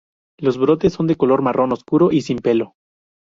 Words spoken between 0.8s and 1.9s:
son de color marrón